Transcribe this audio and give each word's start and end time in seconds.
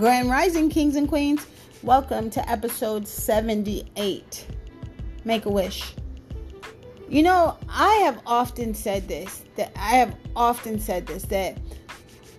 Grand 0.00 0.30
Rising 0.30 0.70
Kings 0.70 0.96
and 0.96 1.06
Queens, 1.06 1.46
welcome 1.82 2.30
to 2.30 2.50
episode 2.50 3.06
78. 3.06 4.46
Make 5.26 5.44
a 5.44 5.50
wish. 5.50 5.92
You 7.10 7.22
know, 7.22 7.58
I 7.68 7.92
have 7.96 8.22
often 8.24 8.72
said 8.72 9.06
this, 9.08 9.44
that 9.56 9.70
I 9.76 9.96
have 9.96 10.16
often 10.34 10.80
said 10.80 11.06
this, 11.06 11.24
that 11.24 11.58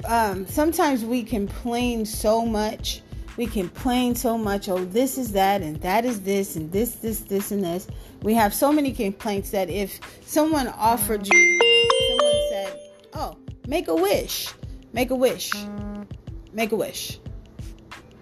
um, 0.06 0.48
sometimes 0.48 1.06
we 1.06 1.22
complain 1.22 2.04
so 2.04 2.48
much. 2.48 3.04
We 3.38 3.46
complain 3.46 4.16
so 4.16 4.40
much, 4.40 4.68
oh, 4.68 4.84
this 4.86 5.20
is 5.20 5.32
that, 5.34 5.62
and 5.62 5.80
that 5.82 6.04
is 6.04 6.22
this, 6.22 6.56
and 6.56 6.72
this, 6.72 6.96
this, 6.96 7.20
this, 7.20 7.52
and 7.52 7.64
this. 7.64 7.86
We 8.24 8.34
have 8.34 8.56
so 8.56 8.72
many 8.72 8.92
complaints 8.92 9.52
that 9.52 9.70
if 9.70 10.00
someone 10.26 10.68
offered 10.70 11.32
you, 11.32 11.60
someone 12.10 12.42
said, 12.50 12.80
oh, 13.14 13.38
make 13.68 13.88
a 13.88 13.94
wish, 13.94 14.52
make 14.94 15.12
a 15.12 15.16
wish, 15.16 15.52
make 16.54 16.72
a 16.72 16.76
wish 16.76 17.21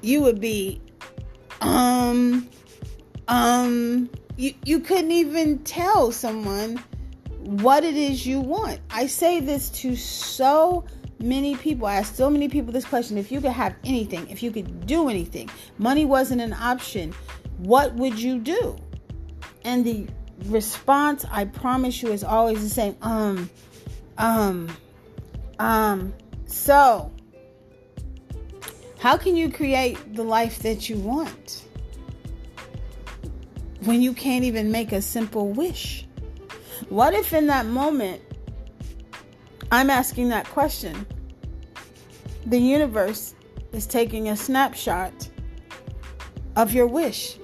you 0.02 0.22
would 0.22 0.40
be 0.40 0.82
um 1.62 2.48
um 3.28 4.10
you 4.38 4.54
you 4.64 4.80
couldn't 4.80 5.12
even 5.12 5.60
tell 5.60 6.12
someone 6.12 6.82
what 7.40 7.84
it 7.84 7.96
is 7.96 8.26
you 8.26 8.40
want. 8.40 8.80
I 8.90 9.08
say 9.08 9.40
this 9.40 9.70
to 9.82 9.96
so 9.96 10.86
many 11.20 11.56
people. 11.56 11.88
I 11.88 11.96
ask 11.96 12.16
so 12.16 12.30
many 12.30 12.48
people 12.48 12.72
this 12.72 12.86
question. 12.86 13.18
If 13.18 13.32
you 13.32 13.42
could 13.42 13.52
have 13.52 13.76
anything, 13.84 14.30
if 14.30 14.44
you 14.44 14.52
could 14.52 14.86
do 14.86 15.10
anything, 15.10 15.50
money 15.78 16.06
wasn't 16.06 16.42
an 16.42 16.54
option, 16.54 17.14
what 17.58 17.94
would 17.96 18.20
you 18.20 18.40
do? 18.40 18.78
And 19.64 19.84
the 19.84 20.08
response, 20.46 21.26
I 21.32 21.46
promise 21.46 22.02
you, 22.02 22.12
is 22.12 22.24
always 22.24 22.62
the 22.62 22.70
same. 22.70 22.96
Um, 23.02 23.50
um, 24.18 24.70
um, 25.60 26.14
so 26.46 27.12
how 29.00 29.16
can 29.16 29.38
you 29.38 29.50
create 29.50 30.14
the 30.14 30.24
life 30.24 30.60
that 30.60 30.90
you 30.90 30.98
want 30.98 31.64
when 33.86 34.02
you 34.02 34.14
can't 34.14 34.44
even 34.44 34.72
make 34.72 34.92
a 34.92 35.02
simple 35.02 35.52
wish? 35.52 36.06
What 36.90 37.14
if 37.14 37.32
in 37.32 37.48
that 37.48 37.66
moment 37.66 38.22
I'm 39.72 39.90
asking 39.90 40.30
that 40.30 40.46
question? 40.48 41.08
The 42.46 42.60
universe 42.60 43.36
is 43.72 43.88
taking 43.88 44.30
a 44.30 44.36
snapshot 44.36 45.30
of 46.58 46.74
your 46.74 46.88
wish 46.88 47.38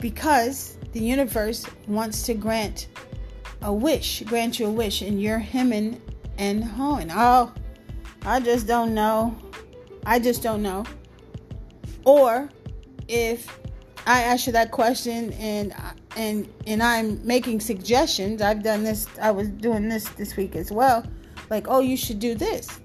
because 0.00 0.78
the 0.92 1.00
universe 1.00 1.64
wants 1.86 2.22
to 2.22 2.34
grant 2.34 2.88
a 3.62 3.72
wish, 3.72 4.22
grant 4.22 4.58
you 4.58 4.66
a 4.66 4.70
wish, 4.70 5.02
and 5.02 5.22
you're 5.22 5.38
hemming 5.38 6.00
and 6.38 6.64
hawing. 6.64 7.10
Oh, 7.12 7.52
I 8.22 8.40
just 8.40 8.66
don't 8.66 8.94
know. 8.94 9.36
I 10.06 10.18
just 10.18 10.42
don't 10.42 10.62
know. 10.62 10.84
Or 12.04 12.48
if 13.08 13.58
I 14.06 14.22
ask 14.22 14.46
you 14.46 14.52
that 14.54 14.70
question 14.70 15.32
and 15.34 15.74
and 16.16 16.48
and 16.66 16.82
I'm 16.82 17.24
making 17.26 17.60
suggestions, 17.60 18.40
I've 18.40 18.62
done 18.62 18.82
this. 18.84 19.06
I 19.20 19.30
was 19.30 19.48
doing 19.48 19.88
this 19.88 20.08
this 20.10 20.36
week 20.36 20.56
as 20.56 20.72
well. 20.72 21.04
Like, 21.50 21.66
oh, 21.68 21.80
you 21.80 21.96
should 21.96 22.18
do 22.18 22.34
this. 22.34 22.80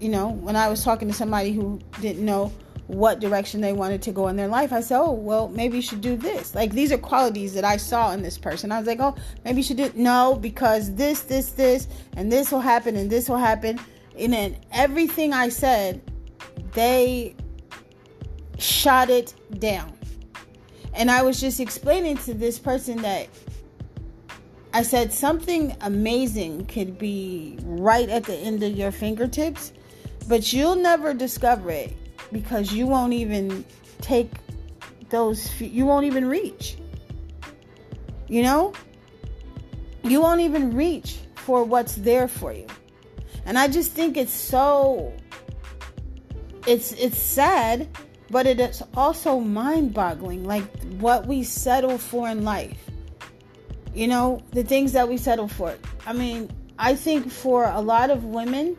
You 0.00 0.08
know, 0.08 0.28
when 0.28 0.56
I 0.56 0.68
was 0.68 0.82
talking 0.84 1.08
to 1.08 1.14
somebody 1.14 1.52
who 1.52 1.80
didn't 2.00 2.24
know 2.24 2.52
what 2.86 3.20
direction 3.20 3.60
they 3.60 3.72
wanted 3.72 4.02
to 4.02 4.12
go 4.12 4.28
in 4.28 4.36
their 4.36 4.48
life, 4.48 4.72
I 4.72 4.80
said, 4.80 4.98
oh, 5.00 5.12
well, 5.12 5.48
maybe 5.48 5.76
you 5.76 5.82
should 5.82 6.00
do 6.00 6.16
this. 6.16 6.54
Like, 6.56 6.72
these 6.72 6.90
are 6.90 6.98
qualities 6.98 7.54
that 7.54 7.64
I 7.64 7.76
saw 7.76 8.12
in 8.12 8.22
this 8.22 8.36
person. 8.36 8.72
I 8.72 8.78
was 8.78 8.86
like, 8.86 8.98
oh, 8.98 9.14
maybe 9.44 9.58
you 9.58 9.62
should 9.62 9.76
do 9.76 9.92
no 9.94 10.34
because 10.34 10.94
this, 10.96 11.22
this, 11.22 11.50
this, 11.50 11.86
and 12.16 12.32
this 12.32 12.50
will 12.50 12.60
happen, 12.60 12.96
and 12.96 13.08
this 13.08 13.28
will 13.28 13.36
happen. 13.36 13.78
And 14.18 14.32
then 14.32 14.56
everything 14.72 15.32
I 15.32 15.50
said 15.50 16.02
they 16.72 17.34
shot 18.58 19.10
it 19.10 19.34
down. 19.58 19.92
And 20.94 21.10
I 21.10 21.22
was 21.22 21.40
just 21.40 21.60
explaining 21.60 22.16
to 22.18 22.34
this 22.34 22.58
person 22.58 23.02
that 23.02 23.28
I 24.72 24.82
said 24.82 25.12
something 25.12 25.76
amazing 25.80 26.66
could 26.66 26.98
be 26.98 27.58
right 27.62 28.08
at 28.08 28.24
the 28.24 28.34
end 28.34 28.62
of 28.62 28.76
your 28.76 28.92
fingertips, 28.92 29.72
but 30.28 30.52
you'll 30.52 30.76
never 30.76 31.14
discover 31.14 31.70
it 31.70 31.92
because 32.32 32.72
you 32.72 32.86
won't 32.86 33.12
even 33.12 33.64
take 34.00 34.30
those, 35.10 35.60
you 35.60 35.86
won't 35.86 36.06
even 36.06 36.28
reach. 36.28 36.76
You 38.28 38.42
know? 38.42 38.72
You 40.04 40.20
won't 40.20 40.40
even 40.40 40.74
reach 40.74 41.18
for 41.34 41.64
what's 41.64 41.96
there 41.96 42.28
for 42.28 42.52
you. 42.52 42.66
And 43.44 43.58
I 43.58 43.66
just 43.66 43.92
think 43.92 44.16
it's 44.16 44.32
so 44.32 45.12
it's 46.66 46.92
it's 46.92 47.18
sad, 47.18 47.88
but 48.30 48.46
it 48.46 48.60
is 48.60 48.82
also 48.94 49.40
mind-boggling 49.40 50.44
like 50.44 50.64
what 50.98 51.26
we 51.26 51.42
settle 51.42 51.98
for 51.98 52.28
in 52.28 52.44
life. 52.44 52.78
You 53.94 54.08
know, 54.08 54.42
the 54.52 54.62
things 54.62 54.92
that 54.92 55.08
we 55.08 55.16
settle 55.16 55.48
for. 55.48 55.76
I 56.06 56.12
mean, 56.12 56.50
I 56.78 56.94
think 56.94 57.30
for 57.30 57.64
a 57.64 57.80
lot 57.80 58.10
of 58.10 58.24
women, 58.24 58.76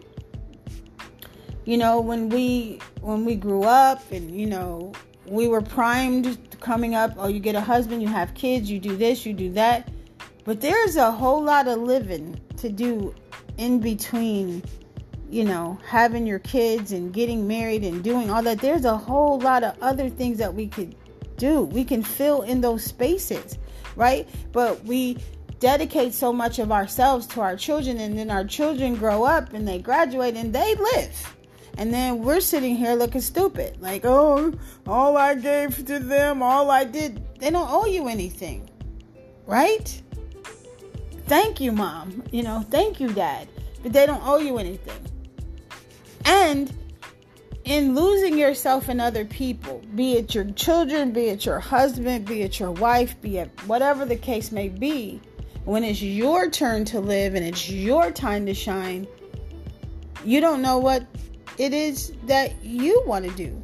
you 1.65 1.77
know, 1.77 1.99
when 1.99 2.29
we 2.29 2.79
when 3.01 3.25
we 3.25 3.35
grew 3.35 3.63
up 3.63 4.11
and 4.11 4.31
you 4.31 4.45
know, 4.45 4.93
we 5.25 5.47
were 5.47 5.61
primed 5.61 6.37
coming 6.59 6.95
up, 6.95 7.13
oh, 7.17 7.27
you 7.27 7.39
get 7.39 7.55
a 7.55 7.61
husband, 7.61 8.01
you 8.01 8.07
have 8.07 8.33
kids, 8.33 8.69
you 8.69 8.79
do 8.79 8.95
this, 8.95 9.25
you 9.25 9.33
do 9.33 9.51
that. 9.53 9.89
But 10.43 10.61
there's 10.61 10.95
a 10.95 11.11
whole 11.11 11.43
lot 11.43 11.67
of 11.67 11.79
living 11.79 12.39
to 12.57 12.69
do 12.69 13.13
in 13.57 13.79
between 13.79 14.63
you 15.31 15.45
know, 15.45 15.79
having 15.87 16.27
your 16.27 16.39
kids 16.39 16.91
and 16.91 17.13
getting 17.13 17.47
married 17.47 17.83
and 17.83 18.03
doing 18.03 18.29
all 18.29 18.43
that, 18.43 18.59
there's 18.59 18.85
a 18.85 18.97
whole 18.97 19.39
lot 19.39 19.63
of 19.63 19.75
other 19.81 20.09
things 20.09 20.37
that 20.39 20.53
we 20.53 20.67
could 20.67 20.95
do. 21.37 21.61
We 21.61 21.85
can 21.85 22.03
fill 22.03 22.41
in 22.41 22.59
those 22.59 22.83
spaces, 22.83 23.57
right? 23.95 24.27
But 24.51 24.83
we 24.83 25.17
dedicate 25.59 26.13
so 26.13 26.33
much 26.33 26.59
of 26.59 26.71
ourselves 26.71 27.27
to 27.27 27.41
our 27.41 27.55
children, 27.55 27.99
and 27.99 28.17
then 28.17 28.29
our 28.29 28.43
children 28.43 28.95
grow 28.95 29.23
up 29.23 29.53
and 29.53 29.65
they 29.65 29.79
graduate 29.79 30.35
and 30.35 30.53
they 30.53 30.75
live. 30.75 31.35
And 31.77 31.93
then 31.93 32.19
we're 32.23 32.41
sitting 32.41 32.75
here 32.75 32.95
looking 32.95 33.21
stupid. 33.21 33.81
Like, 33.81 34.03
oh, 34.03 34.53
all 34.85 35.15
I 35.15 35.35
gave 35.35 35.77
to 35.85 35.99
them, 35.99 36.43
all 36.43 36.69
I 36.69 36.83
did, 36.83 37.21
they 37.39 37.49
don't 37.49 37.71
owe 37.71 37.85
you 37.85 38.09
anything, 38.09 38.69
right? 39.45 40.01
Thank 41.27 41.61
you, 41.61 41.71
mom. 41.71 42.23
You 42.31 42.43
know, 42.43 42.65
thank 42.69 42.99
you, 42.99 43.13
dad. 43.13 43.47
But 43.81 43.93
they 43.93 44.05
don't 44.05 44.21
owe 44.25 44.37
you 44.37 44.57
anything. 44.57 44.99
And 46.31 46.73
in 47.65 47.93
losing 47.93 48.37
yourself 48.37 48.87
in 48.87 49.01
other 49.01 49.25
people, 49.25 49.83
be 49.95 50.13
it 50.13 50.33
your 50.33 50.45
children, 50.51 51.11
be 51.11 51.25
it 51.25 51.45
your 51.45 51.59
husband, 51.59 52.23
be 52.25 52.41
it 52.41 52.57
your 52.57 52.71
wife, 52.71 53.19
be 53.21 53.39
it 53.39 53.51
whatever 53.67 54.05
the 54.05 54.15
case 54.15 54.49
may 54.49 54.69
be, 54.69 55.19
when 55.65 55.83
it's 55.83 56.01
your 56.01 56.49
turn 56.49 56.85
to 56.85 57.01
live 57.01 57.35
and 57.35 57.45
it's 57.45 57.69
your 57.69 58.11
time 58.11 58.45
to 58.45 58.53
shine, 58.53 59.05
you 60.23 60.39
don't 60.39 60.61
know 60.61 60.77
what 60.77 61.05
it 61.57 61.73
is 61.73 62.13
that 62.27 62.63
you 62.63 63.03
want 63.05 63.25
to 63.25 63.31
do 63.31 63.61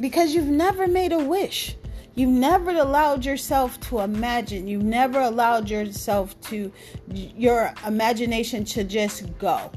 because 0.00 0.34
you've 0.34 0.46
never 0.46 0.86
made 0.86 1.12
a 1.12 1.18
wish. 1.18 1.76
You've 2.14 2.30
never 2.30 2.70
allowed 2.70 3.26
yourself 3.26 3.78
to 3.80 4.00
imagine. 4.00 4.66
You've 4.66 4.82
never 4.82 5.20
allowed 5.20 5.68
yourself 5.68 6.40
to, 6.48 6.72
your 7.12 7.74
imagination 7.86 8.64
to 8.64 8.82
just 8.82 9.38
go. 9.38 9.70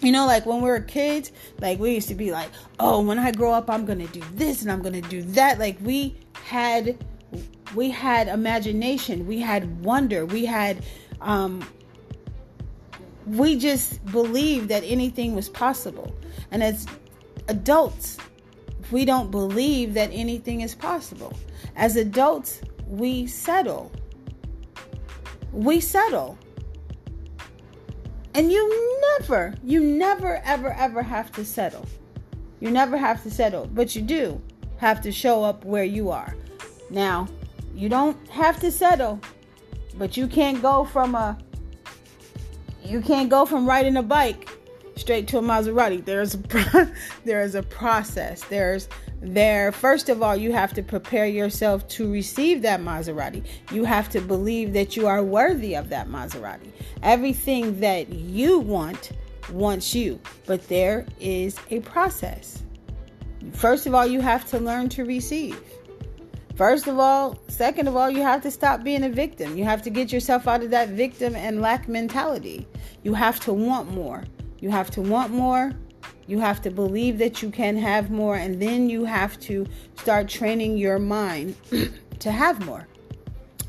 You 0.00 0.12
know, 0.12 0.26
like 0.26 0.44
when 0.46 0.60
we 0.60 0.68
were 0.68 0.80
kids, 0.80 1.32
like 1.60 1.78
we 1.78 1.94
used 1.94 2.08
to 2.08 2.14
be 2.14 2.30
like, 2.30 2.50
oh, 2.78 3.02
when 3.02 3.18
I 3.18 3.32
grow 3.32 3.52
up, 3.52 3.70
I'm 3.70 3.86
gonna 3.86 4.06
do 4.08 4.22
this 4.34 4.62
and 4.62 4.70
I'm 4.70 4.82
gonna 4.82 5.00
do 5.00 5.22
that. 5.22 5.58
Like 5.58 5.78
we 5.80 6.16
had, 6.44 7.02
we 7.74 7.90
had 7.90 8.28
imagination, 8.28 9.26
we 9.26 9.40
had 9.40 9.82
wonder, 9.84 10.26
we 10.26 10.44
had, 10.44 10.84
um, 11.20 11.66
we 13.26 13.56
just 13.56 14.04
believed 14.06 14.68
that 14.68 14.84
anything 14.84 15.34
was 15.34 15.48
possible. 15.48 16.14
And 16.50 16.62
as 16.62 16.86
adults, 17.48 18.18
we 18.90 19.04
don't 19.04 19.30
believe 19.30 19.94
that 19.94 20.10
anything 20.12 20.60
is 20.60 20.74
possible. 20.74 21.32
As 21.74 21.96
adults, 21.96 22.60
we 22.86 23.26
settle. 23.26 23.90
We 25.52 25.80
settle. 25.80 26.38
And 28.36 28.52
you 28.52 29.00
never, 29.18 29.54
you 29.64 29.80
never, 29.80 30.42
ever, 30.44 30.70
ever 30.74 31.02
have 31.02 31.32
to 31.32 31.44
settle. 31.44 31.86
You 32.60 32.70
never 32.70 32.98
have 32.98 33.22
to 33.22 33.30
settle, 33.30 33.66
but 33.72 33.96
you 33.96 34.02
do 34.02 34.42
have 34.76 35.00
to 35.00 35.10
show 35.10 35.42
up 35.42 35.64
where 35.64 35.84
you 35.84 36.10
are. 36.10 36.36
Now, 36.90 37.28
you 37.74 37.88
don't 37.88 38.28
have 38.28 38.60
to 38.60 38.70
settle, 38.70 39.18
but 39.96 40.18
you 40.18 40.28
can't 40.28 40.60
go 40.60 40.84
from 40.84 41.14
a 41.14 41.38
you 42.84 43.00
can't 43.00 43.30
go 43.30 43.46
from 43.46 43.66
riding 43.66 43.96
a 43.96 44.02
bike 44.02 44.50
straight 44.96 45.26
to 45.28 45.38
a 45.38 45.42
Maserati. 45.42 46.04
There's 46.04 46.34
a 46.34 46.92
there 47.24 47.40
is 47.40 47.54
a 47.54 47.62
process. 47.62 48.42
There's 48.44 48.86
there 49.20 49.72
first 49.72 50.08
of 50.08 50.22
all 50.22 50.36
you 50.36 50.52
have 50.52 50.72
to 50.74 50.82
prepare 50.82 51.26
yourself 51.26 51.86
to 51.88 52.10
receive 52.10 52.62
that 52.62 52.80
Maserati. 52.80 53.44
You 53.72 53.84
have 53.84 54.08
to 54.10 54.20
believe 54.20 54.72
that 54.74 54.96
you 54.96 55.06
are 55.06 55.22
worthy 55.22 55.74
of 55.74 55.88
that 55.88 56.08
Maserati. 56.08 56.70
Everything 57.02 57.80
that 57.80 58.08
you 58.10 58.58
want 58.58 59.12
wants 59.50 59.94
you, 59.94 60.20
but 60.46 60.66
there 60.68 61.06
is 61.20 61.56
a 61.70 61.80
process. 61.80 62.62
First 63.52 63.86
of 63.86 63.94
all, 63.94 64.06
you 64.06 64.20
have 64.20 64.48
to 64.50 64.58
learn 64.58 64.88
to 64.90 65.04
receive. 65.04 65.60
First 66.56 66.86
of 66.86 66.98
all, 66.98 67.38
second 67.48 67.86
of 67.86 67.96
all, 67.96 68.10
you 68.10 68.22
have 68.22 68.42
to 68.42 68.50
stop 68.50 68.82
being 68.82 69.04
a 69.04 69.10
victim. 69.10 69.56
You 69.58 69.64
have 69.64 69.82
to 69.82 69.90
get 69.90 70.10
yourself 70.10 70.48
out 70.48 70.62
of 70.62 70.70
that 70.70 70.88
victim 70.88 71.36
and 71.36 71.60
lack 71.60 71.86
mentality. 71.86 72.66
You 73.02 73.12
have 73.12 73.38
to 73.40 73.52
want 73.52 73.92
more. 73.92 74.24
You 74.60 74.70
have 74.70 74.90
to 74.92 75.02
want 75.02 75.32
more. 75.32 75.72
You 76.26 76.40
have 76.40 76.60
to 76.62 76.70
believe 76.70 77.18
that 77.18 77.42
you 77.42 77.50
can 77.50 77.76
have 77.76 78.10
more. 78.10 78.36
And 78.36 78.60
then 78.60 78.88
you 78.88 79.04
have 79.04 79.38
to 79.40 79.66
start 79.98 80.28
training 80.28 80.76
your 80.76 80.98
mind 80.98 81.56
to 82.20 82.30
have 82.30 82.64
more. 82.64 82.86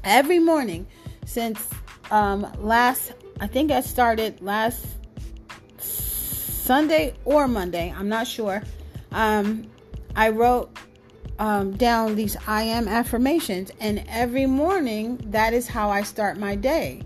Every 0.03 0.39
morning 0.39 0.87
since 1.25 1.67
um, 2.11 2.51
last, 2.59 3.13
I 3.39 3.47
think 3.47 3.71
I 3.71 3.81
started 3.81 4.41
last 4.41 4.85
Sunday 5.79 7.13
or 7.25 7.47
Monday, 7.47 7.93
I'm 7.95 8.09
not 8.09 8.27
sure. 8.27 8.61
Um, 9.11 9.69
I 10.15 10.29
wrote 10.29 10.77
um, 11.39 11.71
down 11.77 12.15
these 12.15 12.35
I 12.47 12.63
am 12.63 12.87
affirmations, 12.87 13.71
and 13.79 14.03
every 14.09 14.45
morning 14.45 15.17
that 15.27 15.53
is 15.53 15.67
how 15.67 15.89
I 15.89 16.01
start 16.01 16.37
my 16.37 16.55
day. 16.55 17.03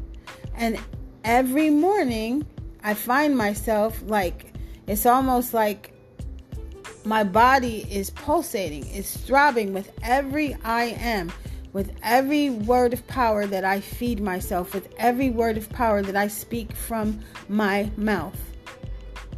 And 0.55 0.79
every 1.23 1.69
morning 1.69 2.45
I 2.83 2.93
find 2.93 3.37
myself 3.37 4.01
like 4.05 4.50
it's 4.91 5.05
almost 5.05 5.53
like 5.53 5.93
my 7.05 7.23
body 7.23 7.87
is 7.89 8.09
pulsating, 8.09 8.85
it's 8.87 9.15
throbbing 9.15 9.71
with 9.71 9.89
every 10.03 10.53
I 10.65 10.97
am, 10.99 11.31
with 11.71 11.95
every 12.03 12.49
word 12.49 12.91
of 12.91 13.07
power 13.07 13.47
that 13.47 13.63
I 13.63 13.79
feed 13.79 14.19
myself, 14.19 14.73
with 14.73 14.93
every 14.97 15.29
word 15.29 15.55
of 15.55 15.69
power 15.69 16.01
that 16.01 16.17
I 16.17 16.27
speak 16.27 16.73
from 16.73 17.21
my 17.47 17.89
mouth. 17.95 18.37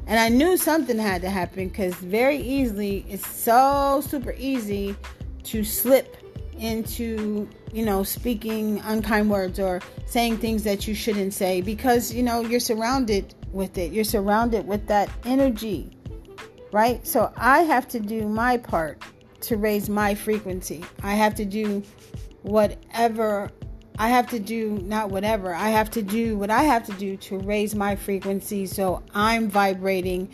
And 0.07 0.19
I 0.19 0.29
knew 0.29 0.57
something 0.57 0.97
had 0.97 1.21
to 1.21 1.29
happen 1.29 1.67
because 1.67 1.94
very 1.97 2.38
easily, 2.38 3.05
it's 3.07 3.27
so 3.27 4.01
super 4.07 4.33
easy 4.39 4.95
to 5.44 5.63
slip 5.63 6.17
into, 6.57 7.47
you 7.71 7.85
know, 7.85 8.01
speaking 8.01 8.79
unkind 8.85 9.29
words 9.29 9.59
or 9.59 9.81
saying 10.07 10.39
things 10.39 10.63
that 10.63 10.88
you 10.88 10.95
shouldn't 10.95 11.35
say 11.35 11.61
because, 11.61 12.11
you 12.11 12.23
know, 12.23 12.41
you're 12.41 12.59
surrounded 12.59 13.35
with 13.53 13.77
it. 13.77 13.91
You're 13.91 14.03
surrounded 14.03 14.67
with 14.67 14.88
that 14.88 15.09
energy, 15.23 15.97
right? 16.71 17.05
So 17.05 17.31
I 17.38 17.59
have 17.59 17.88
to 17.89 18.00
do 18.00 18.27
my 18.27 18.57
part 18.57 19.01
to 19.41 19.57
raise 19.57 19.89
my 19.89 20.15
frequency. 20.15 20.83
I 21.03 21.13
have 21.15 21.35
to 21.35 21.45
do 21.45 21.83
whatever 22.41 23.51
I 23.97 24.09
have 24.09 24.27
to 24.31 24.39
do, 24.39 24.79
not 24.83 25.11
whatever, 25.11 25.53
I 25.53 25.69
have 25.69 25.91
to 25.91 26.01
do 26.01 26.38
what 26.38 26.50
I 26.50 26.63
have 26.63 26.83
to 26.88 26.94
do 26.94 27.15
to 27.17 27.38
raise 27.38 27.75
my 27.75 27.95
frequency 27.95 28.65
so 28.65 29.03
I'm 29.13 29.50
vibrating 29.50 30.29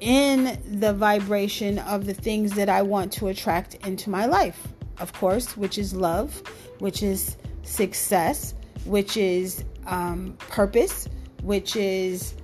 in 0.00 0.58
the 0.80 0.92
vibration 0.94 1.78
of 1.80 2.06
the 2.06 2.14
things 2.14 2.52
that 2.52 2.68
I 2.68 2.82
want 2.82 3.12
to 3.14 3.28
attract 3.28 3.74
into 3.86 4.10
my 4.10 4.26
life. 4.26 4.68
Of 4.98 5.12
course, 5.12 5.56
which 5.56 5.76
is 5.76 5.94
love, 5.94 6.42
which 6.78 7.02
is 7.02 7.36
success, 7.64 8.54
which 8.86 9.16
is 9.16 9.64
um, 9.86 10.36
purpose, 10.48 11.06
which 11.42 11.76
is 11.76 12.34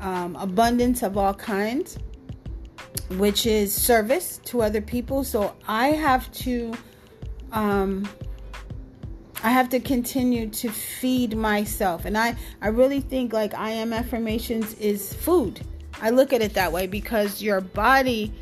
um, 0.00 0.36
abundance 0.36 1.02
of 1.02 1.16
all 1.16 1.34
kinds, 1.34 1.98
which 3.16 3.46
is 3.46 3.74
service 3.74 4.38
to 4.44 4.62
other 4.62 4.80
people. 4.80 5.24
So 5.24 5.54
I 5.66 5.88
have 5.88 6.30
to. 6.32 6.74
Um, 7.52 8.08
I 9.42 9.50
have 9.50 9.68
to 9.68 9.78
continue 9.78 10.48
to 10.48 10.68
feed 10.68 11.36
myself. 11.36 12.04
And 12.04 12.18
I, 12.18 12.34
I 12.60 12.68
really 12.68 13.00
think 13.00 13.32
like 13.32 13.54
I 13.54 13.70
am 13.70 13.92
affirmations 13.92 14.74
is 14.74 15.12
food. 15.12 15.60
I 16.02 16.10
look 16.10 16.32
at 16.32 16.42
it 16.42 16.54
that 16.54 16.72
way 16.72 16.88
because 16.88 17.40
your 17.40 17.60
body 17.60 18.32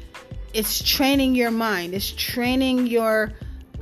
is 0.54 0.82
training 0.82 1.34
your 1.34 1.50
mind. 1.50 1.94
It's 1.94 2.10
training 2.10 2.86
your 2.86 3.32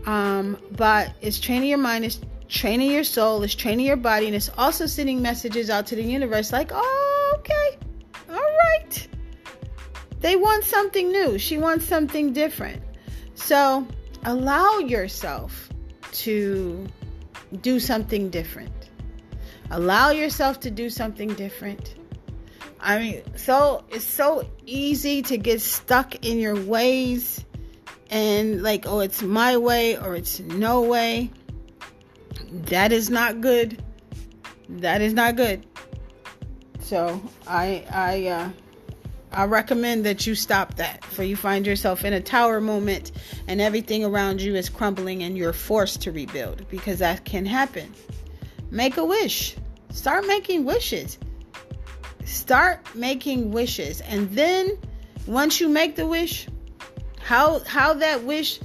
um 0.07 0.59
but 0.73 1.15
it's 1.23 1.41
training 1.41 1.69
your 1.69 1.79
mind, 1.79 2.05
it's 2.05 2.21
training 2.49 2.91
your 2.91 3.05
soul, 3.05 3.43
it's 3.43 3.55
training 3.55 3.87
your 3.87 3.97
body, 3.97 4.27
and 4.27 4.35
it's 4.35 4.51
also 4.59 4.87
sending 4.87 5.23
messages 5.23 5.71
out 5.71 5.87
to 5.87 5.97
the 5.97 6.03
universe 6.03 6.53
like, 6.53 6.71
oh, 6.75 7.14
okay, 7.45 7.79
all 8.31 8.37
right. 8.37 9.09
They 10.21 10.37
want 10.37 10.65
something 10.65 11.13
new. 11.13 11.39
She 11.39 11.59
wants 11.59 11.85
something 11.85 12.33
different. 12.33 12.83
So 13.35 13.87
allow 14.25 14.79
yourself 14.79 15.69
to 16.13 16.87
do 17.61 17.79
something 17.79 18.31
different. 18.31 18.73
Allow 19.71 20.11
yourself 20.11 20.61
to 20.61 20.71
do 20.71 20.89
something 20.89 21.35
different. 21.35 21.95
I 22.81 22.99
mean, 22.99 23.23
so 23.37 23.85
it's 23.91 24.05
so 24.05 24.49
easy 24.67 25.23
to 25.23 25.37
get 25.37 25.61
stuck 25.61 26.25
in 26.25 26.39
your 26.39 26.57
ways 26.57 27.45
and 28.11 28.63
like, 28.63 28.87
oh, 28.87 29.01
it's 29.01 29.23
my 29.23 29.57
way 29.57 29.97
or 29.99 30.15
it's 30.15 30.41
no 30.41 30.83
way. 30.83 31.31
That 32.51 32.93
is 32.93 33.11
not 33.11 33.41
good. 33.41 33.83
That 34.69 35.03
is 35.03 35.13
not 35.13 35.37
good. 35.37 35.67
So 36.85 37.19
I 37.47 37.83
I 37.91 38.27
uh 38.27 38.51
I 39.33 39.47
recommend 39.47 40.05
that 40.05 40.27
you 40.27 40.35
stop 40.35 40.75
that 40.75 41.03
for 41.03 41.23
you 41.25 41.35
find 41.35 41.67
yourself 41.67 42.05
in 42.05 42.13
a 42.13 42.21
tower 42.21 42.61
moment 42.61 43.11
and 43.49 43.59
everything 43.59 44.05
around 44.05 44.43
you 44.43 44.55
is 44.55 44.69
crumbling 44.69 45.23
and 45.23 45.37
you're 45.37 45.55
forced 45.55 46.03
to 46.03 46.13
rebuild 46.13 46.69
because 46.69 46.99
that 46.99 47.25
can 47.25 47.47
happen. 47.47 47.91
Make 48.71 48.99
a 48.99 49.05
wish. 49.05 49.57
Start 49.93 50.27
making 50.27 50.67
wishes. 50.67 51.19
Start 52.27 52.95
making 52.95 53.51
wishes 53.51 54.03
and 54.03 54.31
then 54.33 54.77
once 55.27 55.63
you 55.63 55.71
make 55.71 55.97
the 55.97 56.07
wish, 56.07 56.47
how 57.19 57.61
how 57.61 57.95
that 57.95 58.25
wish 58.25 58.61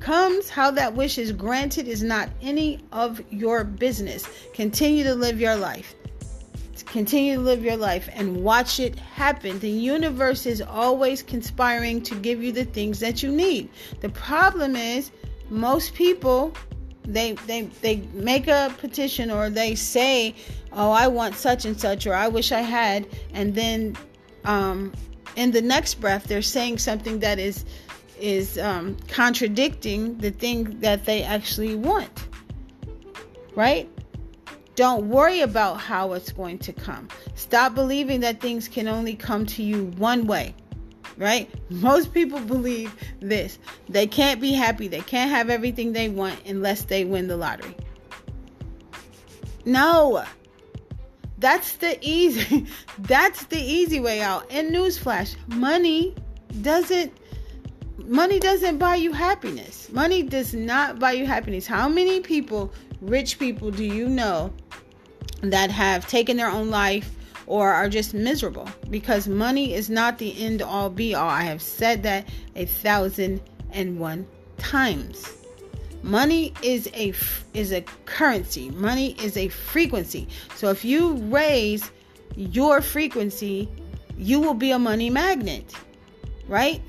comes, 0.00 0.48
how 0.48 0.72
that 0.72 0.94
wish 0.94 1.18
is 1.18 1.30
granted 1.30 1.86
is 1.86 2.02
not 2.02 2.30
any 2.42 2.80
of 2.90 3.22
your 3.30 3.62
business. 3.62 4.28
Continue 4.54 5.04
to 5.04 5.14
live 5.14 5.40
your 5.40 5.54
life. 5.54 5.94
Continue 6.82 7.36
to 7.36 7.40
live 7.40 7.64
your 7.64 7.76
life 7.76 8.08
and 8.12 8.42
watch 8.42 8.80
it 8.80 8.98
happen. 8.98 9.58
The 9.58 9.70
universe 9.70 10.46
is 10.46 10.60
always 10.60 11.22
conspiring 11.22 12.02
to 12.02 12.14
give 12.16 12.42
you 12.42 12.52
the 12.52 12.64
things 12.64 13.00
that 13.00 13.22
you 13.22 13.30
need. 13.30 13.68
The 14.00 14.08
problem 14.10 14.76
is 14.76 15.10
most 15.50 15.94
people 15.94 16.54
they 17.04 17.32
they 17.46 17.62
they 17.82 17.96
make 18.12 18.46
a 18.46 18.74
petition 18.78 19.30
or 19.30 19.50
they 19.50 19.74
say, 19.74 20.34
"Oh, 20.72 20.90
I 20.90 21.08
want 21.08 21.34
such 21.34 21.64
and 21.64 21.78
such," 21.80 22.06
or 22.06 22.14
"I 22.14 22.28
wish 22.28 22.52
I 22.52 22.60
had," 22.60 23.06
and 23.32 23.54
then 23.54 23.96
um, 24.44 24.92
in 25.36 25.50
the 25.50 25.62
next 25.62 26.00
breath 26.00 26.24
they're 26.24 26.42
saying 26.42 26.78
something 26.78 27.20
that 27.20 27.38
is 27.38 27.64
is 28.20 28.58
um, 28.58 28.96
contradicting 29.08 30.18
the 30.18 30.30
thing 30.30 30.80
that 30.80 31.04
they 31.04 31.22
actually 31.22 31.74
want. 31.74 32.10
Right? 33.54 33.88
Don't 34.80 35.10
worry 35.10 35.42
about 35.42 35.78
how 35.78 36.14
it's 36.14 36.32
going 36.32 36.56
to 36.60 36.72
come. 36.72 37.08
Stop 37.34 37.74
believing 37.74 38.20
that 38.20 38.40
things 38.40 38.66
can 38.66 38.88
only 38.88 39.14
come 39.14 39.44
to 39.44 39.62
you 39.62 39.84
one 39.98 40.26
way. 40.26 40.54
Right? 41.18 41.50
Most 41.68 42.14
people 42.14 42.40
believe 42.40 42.94
this. 43.20 43.58
They 43.90 44.06
can't 44.06 44.40
be 44.40 44.54
happy. 44.54 44.88
They 44.88 45.02
can't 45.02 45.30
have 45.30 45.50
everything 45.50 45.92
they 45.92 46.08
want 46.08 46.46
unless 46.46 46.84
they 46.84 47.04
win 47.04 47.28
the 47.28 47.36
lottery. 47.36 47.76
No. 49.66 50.24
That's 51.36 51.74
the 51.74 51.98
easy 52.00 52.66
that's 53.00 53.44
the 53.44 53.60
easy 53.60 54.00
way 54.00 54.22
out. 54.22 54.46
And 54.50 54.74
newsflash, 54.74 55.36
money 55.46 56.14
doesn't 56.62 57.12
money 57.98 58.40
doesn't 58.40 58.78
buy 58.78 58.94
you 58.94 59.12
happiness. 59.12 59.92
Money 59.92 60.22
does 60.22 60.54
not 60.54 60.98
buy 60.98 61.12
you 61.12 61.26
happiness. 61.26 61.66
How 61.66 61.86
many 61.86 62.20
people, 62.20 62.72
rich 63.02 63.38
people, 63.38 63.70
do 63.70 63.84
you 63.84 64.08
know 64.08 64.50
that 65.42 65.70
have 65.70 66.06
taken 66.06 66.36
their 66.36 66.50
own 66.50 66.70
life 66.70 67.10
or 67.46 67.72
are 67.72 67.88
just 67.88 68.14
miserable 68.14 68.68
because 68.90 69.26
money 69.26 69.74
is 69.74 69.90
not 69.90 70.18
the 70.18 70.40
end 70.42 70.62
all 70.62 70.88
be 70.88 71.14
all. 71.14 71.28
I 71.28 71.42
have 71.42 71.60
said 71.60 72.02
that 72.04 72.28
a 72.54 72.66
thousand 72.66 73.40
and 73.72 73.98
one 73.98 74.26
times. 74.58 75.26
Money 76.02 76.52
is 76.62 76.88
a 76.94 77.12
is 77.52 77.72
a 77.72 77.82
currency. 78.06 78.70
Money 78.70 79.16
is 79.22 79.36
a 79.36 79.48
frequency. 79.48 80.28
So 80.54 80.70
if 80.70 80.84
you 80.84 81.14
raise 81.14 81.90
your 82.36 82.80
frequency, 82.80 83.68
you 84.16 84.40
will 84.40 84.54
be 84.54 84.70
a 84.70 84.78
money 84.78 85.10
magnet. 85.10 85.74
Right? 86.48 86.80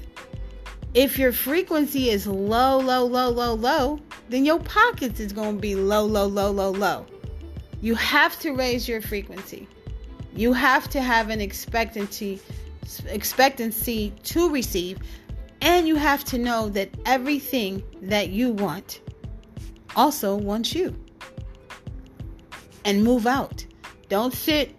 If 0.93 1.17
your 1.17 1.31
frequency 1.31 2.09
is 2.09 2.27
low, 2.27 2.79
low, 2.79 3.05
low, 3.05 3.29
low, 3.29 3.53
low, 3.53 3.99
then 4.29 4.45
your 4.45 4.59
pockets 4.59 5.19
is 5.19 5.33
going 5.33 5.55
to 5.55 5.61
be 5.61 5.75
low, 5.75 6.05
low, 6.05 6.27
low, 6.27 6.51
low, 6.51 6.71
low. 6.71 7.05
You 7.81 7.95
have 7.95 8.39
to 8.39 8.51
raise 8.51 8.87
your 8.87 9.01
frequency. 9.01 9.67
You 10.33 10.53
have 10.53 10.87
to 10.89 11.01
have 11.01 11.29
an 11.29 11.41
expectancy 11.41 12.39
expectancy 13.07 14.11
to 14.23 14.49
receive 14.49 14.99
and 15.61 15.87
you 15.87 15.95
have 15.95 16.23
to 16.25 16.37
know 16.37 16.69
that 16.69 16.89
everything 17.05 17.83
that 18.01 18.29
you 18.29 18.51
want 18.51 19.01
also 19.95 20.35
wants 20.35 20.73
you. 20.73 20.95
And 22.83 23.03
move 23.03 23.27
out. 23.27 23.63
Don't 24.09 24.33
sit 24.33 24.75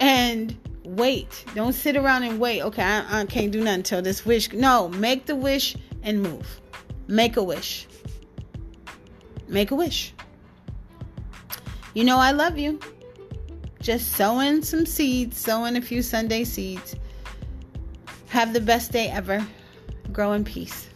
and 0.00 0.56
wait. 0.84 1.44
Don't 1.54 1.72
sit 1.72 1.96
around 1.96 2.24
and 2.24 2.38
wait. 2.38 2.62
Okay, 2.62 2.82
I, 2.82 3.20
I 3.20 3.24
can't 3.24 3.50
do 3.50 3.60
nothing 3.60 3.80
until 3.80 4.02
this 4.02 4.26
wish. 4.26 4.52
No, 4.52 4.88
make 4.90 5.24
the 5.24 5.34
wish 5.34 5.74
and 6.02 6.22
move. 6.22 6.60
Make 7.08 7.36
a 7.38 7.42
wish. 7.42 7.86
Make 9.48 9.70
a 9.70 9.74
wish. 9.74 10.12
You 11.94 12.04
know, 12.04 12.18
I 12.18 12.32
love 12.32 12.58
you. 12.58 12.80
Just 13.80 14.12
sowing 14.12 14.62
some 14.62 14.86
seeds, 14.86 15.36
sowing 15.36 15.76
a 15.76 15.82
few 15.82 16.02
Sunday 16.02 16.44
seeds. 16.44 16.96
Have 18.28 18.52
the 18.52 18.60
best 18.60 18.92
day 18.92 19.08
ever. 19.08 19.46
Grow 20.12 20.32
in 20.32 20.44
peace. 20.44 20.88